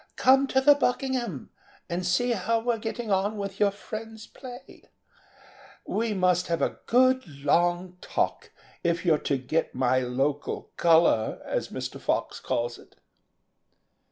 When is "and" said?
1.87-2.03